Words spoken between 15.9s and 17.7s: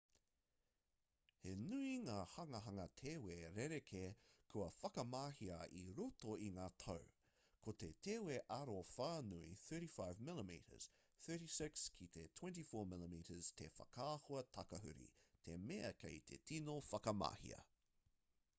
kei te tino whakamahia